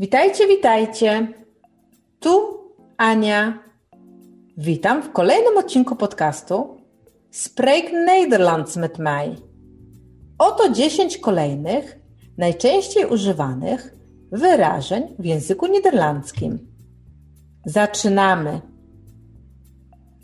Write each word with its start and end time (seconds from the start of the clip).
Witajcie, 0.00 0.48
witajcie. 0.48 1.28
Tu 2.20 2.30
Ania. 2.96 3.58
Witam 4.56 5.02
w 5.02 5.12
kolejnym 5.12 5.58
odcinku 5.58 5.96
podcastu 5.96 6.76
Spreek 7.30 7.92
Nederlands 7.92 8.76
met 8.76 8.98
mij. 8.98 9.36
Oto 10.38 10.68
10 10.72 11.18
kolejnych, 11.18 11.98
najczęściej 12.38 13.06
używanych 13.06 13.94
wyrażeń 14.32 15.02
w 15.18 15.24
języku 15.24 15.66
niderlandzkim. 15.66 16.58
Zaczynamy. 17.66 18.60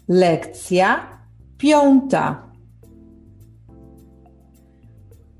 Lekcja 0.08 1.18
piąta. 1.58 2.52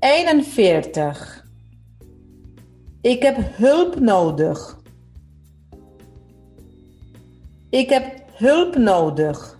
41. 0.01 1.46
Ik 3.07 3.21
heb 3.21 3.37
hulp 3.55 3.99
nodig. 3.99 4.77
Ik 7.69 7.89
heb 7.89 8.23
hulp 8.31 8.75
nodig. 8.75 9.59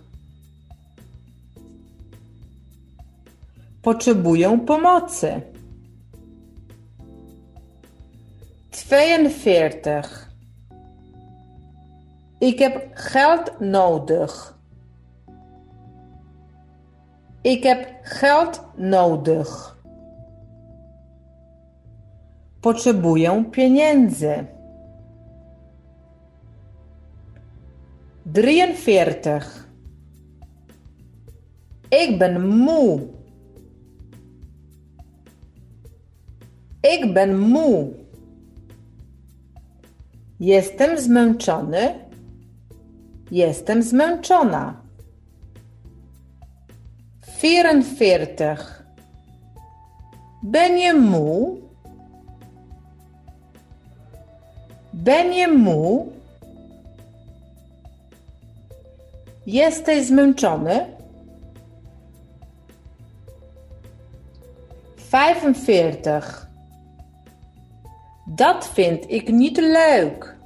Potrzebuję 3.80 4.58
pomocy. 4.58 5.42
42. 8.70 10.30
Ik 12.38 12.58
heb 12.58 12.90
geld 12.94 13.60
nodig. 13.60 14.58
Ik 17.42 17.62
heb 17.62 17.94
geld 18.02 18.62
nodig. 18.76 19.77
Potrzebuję 22.62 23.44
pieniędzy. 23.52 24.44
43. 28.32 29.40
Ik 31.90 32.18
ben 32.18 32.46
moe. 32.46 32.98
Ik 36.82 37.12
ben 37.12 37.38
moe. 37.38 37.86
Jestem 40.40 40.98
zmęczony. 40.98 41.94
Jestem 43.30 43.82
zmęczona. 43.82 44.82
44. 47.38 48.56
Ben 50.42 50.78
je 50.78 50.94
moe? 50.94 51.67
Ben 55.02 55.32
je 55.32 55.48
moe? 55.48 56.06
Jesteś 59.46 60.06
zmęczony? 60.06 60.86
45. 64.96 66.46
Dat 68.26 68.68
vind 68.74 69.10
ik 69.10 69.28
niet 69.32 69.56
leuk. 69.56 70.36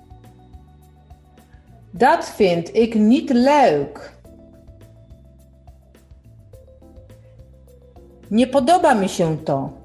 Dat 1.90 2.30
vind 2.30 2.74
ik 2.76 2.94
niet 2.94 3.30
leuk. 3.30 4.12
Nie 8.30 8.46
podoba 8.46 8.94
mi 8.94 9.08
się 9.08 9.36
to. 9.44 9.81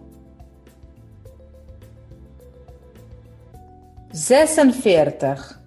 46. 4.28 5.62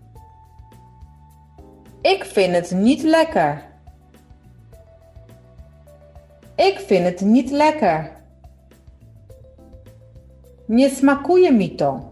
Ik 2.03 2.25
vind 2.25 2.55
het 2.55 2.71
niet 2.71 3.03
lekker. 3.03 3.65
Ik 6.57 6.79
vind 6.79 7.05
het 7.05 7.21
niet 7.21 7.51
lekker. 7.51 8.11
Nie 10.67 10.89
smakuje 10.89 11.53
mi 11.53 11.75
to. 11.75 12.11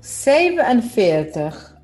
47. 0.00 1.76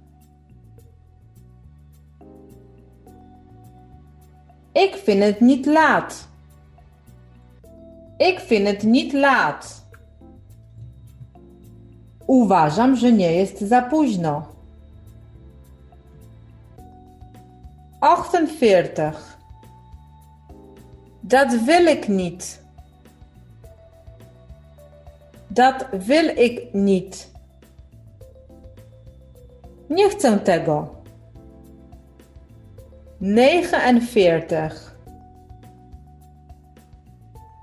Ik 4.72 4.94
vind 4.94 5.22
het 5.22 5.40
niet 5.40 5.66
laat. 5.66 6.28
Ik 8.16 8.38
vind 8.38 8.66
het 8.66 8.82
niet 8.82 9.12
laat. 9.12 9.83
Uważam, 12.26 12.96
że 12.96 13.12
nie 13.12 13.32
jest 13.32 13.60
za 13.60 13.82
późno. 13.82 14.42
48. 18.00 19.12
Dat 21.22 21.54
wil 21.54 21.86
ik 21.86 22.08
niet. 22.08 22.62
Dat 25.48 25.86
wil 25.92 26.28
ik 26.28 26.74
niet. 26.74 27.30
Nie 29.90 30.08
chcę 30.08 30.38
tego. 30.38 30.94
49. 33.20 34.94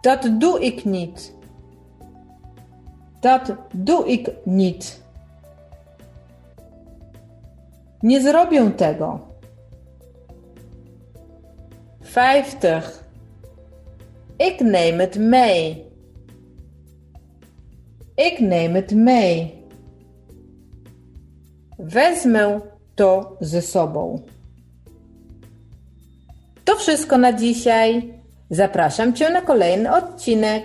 Dat 0.02 0.40
doe 0.40 0.60
ik 0.60 0.86
niet. 0.86 1.34
Dat 3.22 3.56
doe 3.74 4.08
ik 4.08 4.30
niet. 4.46 5.02
Nie 8.02 8.22
zrobię 8.22 8.72
tego. 8.72 9.20
50. 12.02 13.04
Ik 14.38 14.60
neem 14.60 15.00
het 15.00 15.16
mee. 15.16 15.86
Ik 18.16 18.40
neem 18.40 18.76
het 18.76 18.92
mee. 18.92 19.66
Wezmę 21.78 22.62
to 22.96 23.38
ze 23.42 23.62
sobą. 23.62 24.22
To 26.64 26.76
wszystko 26.76 27.18
na 27.18 27.34
dzisiaj. 27.34 28.14
Zapraszam 28.50 29.14
Cię 29.14 29.30
na 29.30 29.42
kolejny 29.42 29.94
odcinek. 29.94 30.64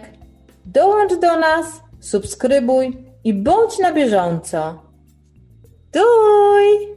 Dołącz 0.64 1.20
do 1.20 1.40
nas, 1.40 1.66
subskrybuj 2.00 3.04
i 3.24 3.34
bądź 3.34 3.78
na 3.78 3.92
bieżąco. 3.92 4.82
Doei! 5.92 6.96